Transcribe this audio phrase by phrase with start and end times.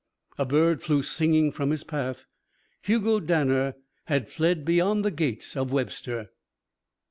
[0.39, 2.25] A bird flew singing from his path.
[2.81, 6.31] Hugo Danner had fled beyond the gates of Webster.